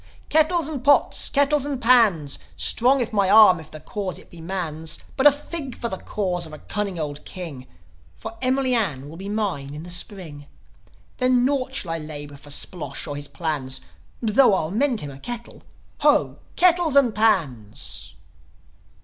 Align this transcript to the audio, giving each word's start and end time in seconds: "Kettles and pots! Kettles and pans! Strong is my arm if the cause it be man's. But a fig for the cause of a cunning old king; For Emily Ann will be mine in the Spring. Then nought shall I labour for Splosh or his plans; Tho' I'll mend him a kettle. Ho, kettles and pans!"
"Kettles 0.29 0.67
and 0.67 0.83
pots! 0.83 1.29
Kettles 1.29 1.63
and 1.63 1.79
pans! 1.79 2.39
Strong 2.57 3.01
is 3.01 3.13
my 3.13 3.29
arm 3.29 3.59
if 3.59 3.69
the 3.69 3.79
cause 3.79 4.17
it 4.17 4.31
be 4.31 4.41
man's. 4.41 4.97
But 5.15 5.27
a 5.27 5.31
fig 5.31 5.77
for 5.77 5.89
the 5.89 5.99
cause 5.99 6.47
of 6.47 6.53
a 6.53 6.57
cunning 6.57 6.97
old 6.99 7.23
king; 7.23 7.67
For 8.15 8.35
Emily 8.41 8.73
Ann 8.73 9.07
will 9.09 9.17
be 9.17 9.29
mine 9.29 9.75
in 9.75 9.83
the 9.83 9.91
Spring. 9.91 10.47
Then 11.17 11.45
nought 11.45 11.75
shall 11.75 11.91
I 11.91 11.99
labour 11.99 12.35
for 12.37 12.49
Splosh 12.49 13.05
or 13.05 13.15
his 13.15 13.27
plans; 13.27 13.79
Tho' 14.23 14.55
I'll 14.55 14.71
mend 14.71 15.01
him 15.01 15.11
a 15.11 15.19
kettle. 15.19 15.61
Ho, 15.99 16.39
kettles 16.55 16.95
and 16.95 17.13
pans!" 17.13 18.15